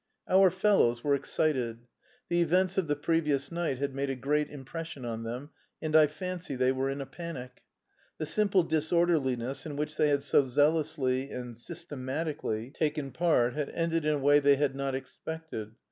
[0.27, 1.85] "Our fellows" were excited.
[2.27, 6.07] The events of the previous night had made a great impression on them, and I
[6.07, 7.61] fancy they were in a panic.
[8.17, 14.03] The simple disorderliness in which they had so zealously and systematically taken part had ended
[14.03, 15.75] in a way they had not expected.